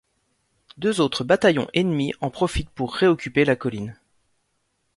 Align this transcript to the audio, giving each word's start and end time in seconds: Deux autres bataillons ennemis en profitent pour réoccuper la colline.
Deux 0.77 0.99
autres 0.99 1.23
bataillons 1.23 1.67
ennemis 1.75 2.15
en 2.21 2.31
profitent 2.31 2.71
pour 2.71 2.95
réoccuper 2.95 3.45
la 3.45 3.55
colline. 3.55 3.99